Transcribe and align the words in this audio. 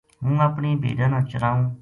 ہوں 0.23 0.37
اپنی 0.47 0.69
بھیڈاں 0.81 1.09
نا 1.13 1.19
چرائوں‘‘ 1.29 1.63